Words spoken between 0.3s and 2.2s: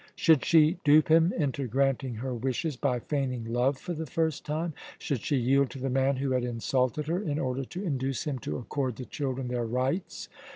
she dupe him into granting